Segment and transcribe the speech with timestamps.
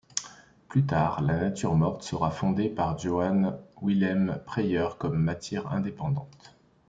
[0.67, 6.57] Plus tard, la nature morte sera fondée par Johann Wilhelm Preyer comme matière indépendante.